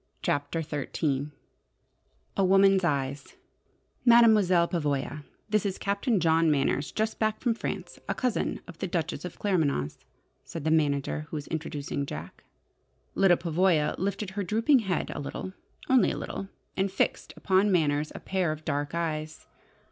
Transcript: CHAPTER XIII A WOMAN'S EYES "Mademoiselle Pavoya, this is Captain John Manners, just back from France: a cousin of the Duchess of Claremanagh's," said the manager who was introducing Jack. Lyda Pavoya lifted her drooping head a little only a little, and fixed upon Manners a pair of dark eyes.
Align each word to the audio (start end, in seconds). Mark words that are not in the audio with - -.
CHAPTER 0.23 0.63
XIII 0.63 1.27
A 2.35 2.43
WOMAN'S 2.43 2.83
EYES 2.83 3.35
"Mademoiselle 4.03 4.67
Pavoya, 4.67 5.23
this 5.47 5.63
is 5.63 5.77
Captain 5.77 6.19
John 6.19 6.49
Manners, 6.49 6.91
just 6.91 7.19
back 7.19 7.39
from 7.39 7.53
France: 7.53 7.99
a 8.09 8.15
cousin 8.15 8.61
of 8.67 8.79
the 8.79 8.87
Duchess 8.87 9.25
of 9.25 9.37
Claremanagh's," 9.37 9.99
said 10.43 10.63
the 10.63 10.71
manager 10.71 11.27
who 11.29 11.37
was 11.37 11.45
introducing 11.49 12.07
Jack. 12.07 12.43
Lyda 13.13 13.37
Pavoya 13.37 13.93
lifted 13.99 14.31
her 14.31 14.41
drooping 14.43 14.79
head 14.79 15.11
a 15.11 15.19
little 15.19 15.53
only 15.87 16.09
a 16.09 16.17
little, 16.17 16.47
and 16.75 16.91
fixed 16.91 17.31
upon 17.37 17.71
Manners 17.71 18.11
a 18.15 18.19
pair 18.19 18.51
of 18.51 18.65
dark 18.65 18.95
eyes. 18.95 19.45